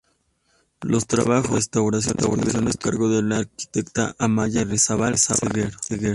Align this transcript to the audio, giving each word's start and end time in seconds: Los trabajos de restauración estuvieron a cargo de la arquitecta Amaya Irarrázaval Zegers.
Los 0.81 1.05
trabajos 1.05 1.51
de 1.51 1.55
restauración 1.57 2.15
estuvieron 2.25 2.67
a 2.67 2.73
cargo 2.73 3.07
de 3.07 3.21
la 3.21 3.37
arquitecta 3.37 4.15
Amaya 4.17 4.61
Irarrázaval 4.61 5.19
Zegers. 5.19 5.77